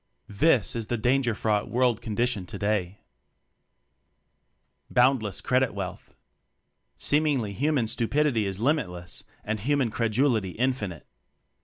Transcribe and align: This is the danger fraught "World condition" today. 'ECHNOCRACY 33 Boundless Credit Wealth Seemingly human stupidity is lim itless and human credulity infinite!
This 0.27 0.75
is 0.75 0.87
the 0.87 0.97
danger 0.97 1.35
fraught 1.35 1.69
"World 1.69 2.01
condition" 2.01 2.47
today. 2.47 3.01
'ECHNOCRACY 4.89 4.89
33 4.89 4.93
Boundless 4.95 5.41
Credit 5.41 5.73
Wealth 5.75 6.15
Seemingly 6.97 7.53
human 7.53 7.85
stupidity 7.85 8.47
is 8.47 8.59
lim 8.59 8.77
itless 8.79 9.21
and 9.43 9.59
human 9.59 9.91
credulity 9.91 10.53
infinite! 10.53 11.05